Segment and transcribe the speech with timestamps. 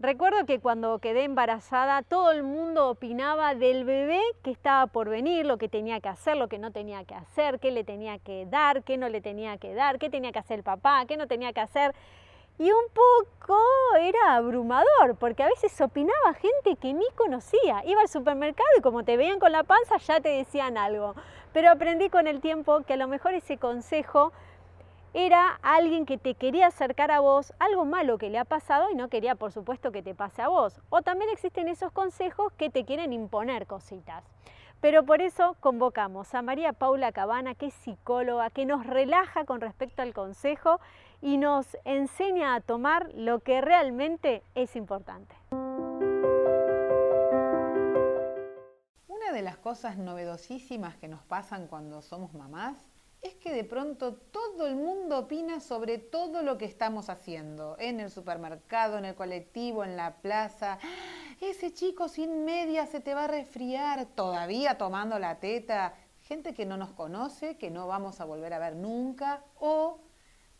[0.00, 5.44] Recuerdo que cuando quedé embarazada todo el mundo opinaba del bebé que estaba por venir,
[5.44, 8.46] lo que tenía que hacer, lo que no tenía que hacer, qué le tenía que
[8.46, 11.26] dar, qué no le tenía que dar, qué tenía que hacer el papá, qué no
[11.26, 11.96] tenía que hacer.
[12.60, 13.58] Y un poco
[14.00, 17.82] era abrumador, porque a veces opinaba gente que ni conocía.
[17.84, 21.16] Iba al supermercado y como te veían con la panza ya te decían algo.
[21.52, 24.32] Pero aprendí con el tiempo que a lo mejor ese consejo
[25.14, 28.94] era alguien que te quería acercar a vos, algo malo que le ha pasado y
[28.94, 30.80] no quería por supuesto que te pase a vos.
[30.90, 34.24] O también existen esos consejos que te quieren imponer cositas.
[34.80, 39.60] Pero por eso convocamos a María Paula Cabana, que es psicóloga, que nos relaja con
[39.60, 40.78] respecto al consejo
[41.20, 45.34] y nos enseña a tomar lo que realmente es importante.
[49.08, 52.76] Una de las cosas novedosísimas que nos pasan cuando somos mamás
[53.22, 58.00] es que de pronto todo el mundo opina sobre todo lo que estamos haciendo, en
[58.00, 60.78] el supermercado, en el colectivo, en la plaza.
[61.40, 65.94] Ese chico sin media se te va a resfriar, todavía tomando la teta.
[66.22, 69.98] Gente que no nos conoce, que no vamos a volver a ver nunca, o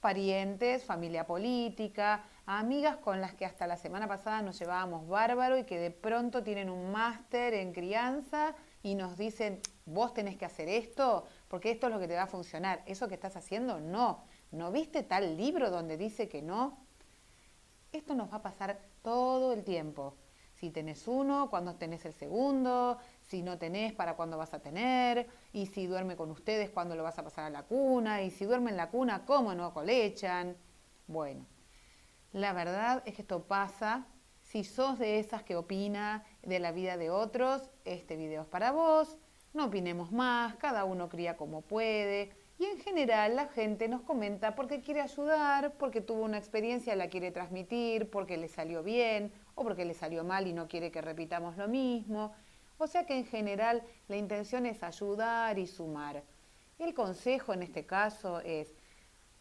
[0.00, 2.24] parientes, familia política,
[2.56, 6.42] amigas con las que hasta la semana pasada nos llevábamos bárbaro y que de pronto
[6.42, 11.88] tienen un máster en crianza y nos dicen, vos tenés que hacer esto, porque esto
[11.88, 12.82] es lo que te va a funcionar.
[12.86, 14.24] Eso que estás haciendo, no.
[14.50, 16.78] ¿No viste tal libro donde dice que no?
[17.92, 20.16] Esto nos va a pasar todo el tiempo.
[20.54, 25.28] Si tenés uno, cuando tenés el segundo, si no tenés, para cuándo vas a tener,
[25.52, 28.46] y si duerme con ustedes, cuándo lo vas a pasar a la cuna, y si
[28.46, 30.56] duerme en la cuna, cómo no colechan.
[31.06, 31.46] Bueno,
[32.32, 34.06] la verdad es que esto pasa.
[34.42, 38.72] Si sos de esas que opina de la vida de otros, este video es para
[38.72, 39.18] vos
[39.54, 42.30] no opinemos más, cada uno cría como puede.
[42.58, 47.08] Y en general la gente nos comenta porque quiere ayudar, porque tuvo una experiencia la
[47.08, 51.00] quiere transmitir, porque le salió bien o porque le salió mal y no quiere que
[51.00, 52.32] repitamos lo mismo.
[52.78, 56.22] O sea que en general la intención es ayudar y sumar.
[56.78, 58.74] El consejo en este caso es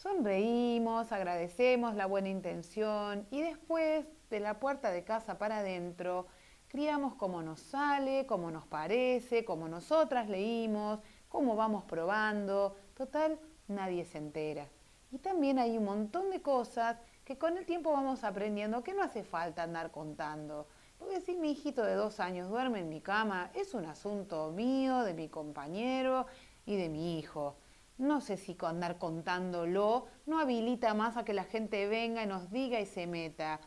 [0.00, 6.26] sonreímos, agradecemos la buena intención y después de la puerta de casa para adentro
[6.68, 12.76] criamos como nos sale, como nos parece, como nosotras leímos, cómo vamos probando.
[12.94, 13.38] Total,
[13.68, 14.66] nadie se entera.
[15.10, 19.02] Y también hay un montón de cosas que con el tiempo vamos aprendiendo que no
[19.02, 20.66] hace falta andar contando.
[20.98, 25.02] Porque si mi hijito de dos años duerme en mi cama, es un asunto mío,
[25.02, 26.26] de mi compañero
[26.64, 27.56] y de mi hijo.
[28.00, 32.50] No sé si andar contándolo no habilita más a que la gente venga y nos
[32.50, 33.60] diga y se meta.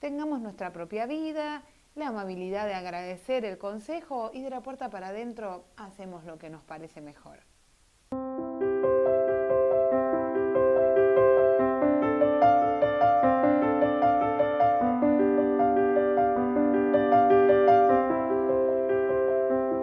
[0.00, 1.62] Tengamos nuestra propia vida
[1.94, 6.50] la amabilidad de agradecer el consejo y de la puerta para adentro hacemos lo que
[6.50, 7.51] nos parece mejor.